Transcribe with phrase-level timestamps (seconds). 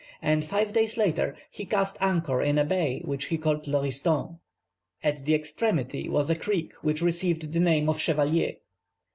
[0.23, 4.39] and five days later he cast anchor in a bay which he called Lauriston.
[5.03, 8.53] At the extremity was a creek which received the name of Chevalier.